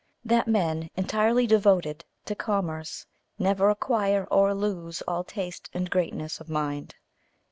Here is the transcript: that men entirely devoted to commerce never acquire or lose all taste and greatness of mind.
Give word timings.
that 0.25 0.47
men 0.47 0.89
entirely 0.95 1.45
devoted 1.45 2.03
to 2.25 2.33
commerce 2.33 3.05
never 3.37 3.69
acquire 3.69 4.23
or 4.31 4.51
lose 4.51 5.03
all 5.03 5.23
taste 5.23 5.69
and 5.75 5.91
greatness 5.91 6.39
of 6.39 6.49
mind. 6.49 6.95